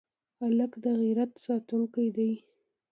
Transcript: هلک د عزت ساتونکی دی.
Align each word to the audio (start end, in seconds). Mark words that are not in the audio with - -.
هلک 0.39 0.71
د 0.83 0.85
عزت 0.99 1.31
ساتونکی 1.45 2.07
دی. 2.15 2.31